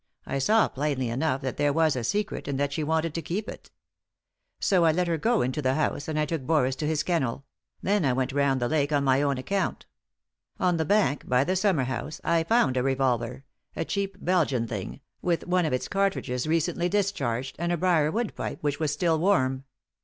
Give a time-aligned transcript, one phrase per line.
[0.25, 3.47] I saw plainly enough that there was a secret, and that she wanted to keep
[3.47, 3.69] it
[4.59, 7.45] So I let her go into the house, and I took Boris to his kennel;
[7.83, 9.85] then I went round the lake on my own account
[10.59, 13.43] On the bank, by the summer house, I found a revolver—
[13.75, 15.93] a cheap Belgian thing— with one of its 262 3i 9 iii^d by Google THE
[15.93, 15.93] INTERRUPTED KISS
[16.31, 19.65] cartridges recently discharged, and a briar wood pipe, which was still warm.